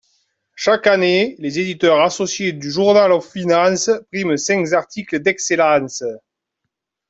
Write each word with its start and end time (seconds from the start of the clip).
Chaque 0.55 0.87
année, 0.87 1.35
les 1.37 1.59
éditeurs 1.59 2.01
associés 2.01 2.53
du 2.53 2.71
Journal 2.71 3.11
of 3.11 3.29
Finance 3.31 3.91
priment 4.11 4.35
cinq 4.35 4.73
articles 4.73 5.19
d'excellence. 5.19 6.01